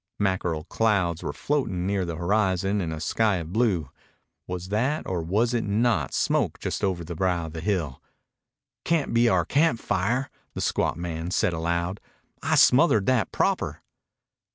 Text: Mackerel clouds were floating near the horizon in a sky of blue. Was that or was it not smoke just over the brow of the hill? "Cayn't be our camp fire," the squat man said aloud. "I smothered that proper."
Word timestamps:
Mackerel 0.17 0.63
clouds 0.63 1.21
were 1.21 1.31
floating 1.31 1.85
near 1.85 2.05
the 2.05 2.15
horizon 2.15 2.81
in 2.81 2.91
a 2.91 2.99
sky 2.99 3.35
of 3.35 3.53
blue. 3.53 3.91
Was 4.47 4.69
that 4.69 5.05
or 5.05 5.21
was 5.21 5.53
it 5.53 5.63
not 5.63 6.11
smoke 6.11 6.57
just 6.59 6.83
over 6.83 7.03
the 7.03 7.13
brow 7.13 7.45
of 7.45 7.53
the 7.53 7.61
hill? 7.61 8.01
"Cayn't 8.83 9.13
be 9.13 9.29
our 9.29 9.45
camp 9.45 9.79
fire," 9.79 10.31
the 10.55 10.61
squat 10.61 10.97
man 10.97 11.29
said 11.29 11.53
aloud. 11.53 11.99
"I 12.41 12.55
smothered 12.55 13.05
that 13.05 13.31
proper." 13.31 13.83